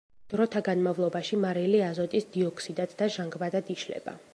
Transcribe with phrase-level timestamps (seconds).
[0.33, 4.23] დროთა განმავლობაში მარილი აზოტის დიოქსიდად და ჟანგბადად იშლება.